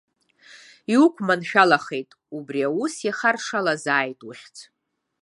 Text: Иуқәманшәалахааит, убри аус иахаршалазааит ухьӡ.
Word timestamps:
Иуқәманшәалахааит, 0.93 2.09
убри 2.35 2.61
аус 2.67 2.93
иахаршалазааит 3.05 4.19
ухьӡ. 4.29 4.55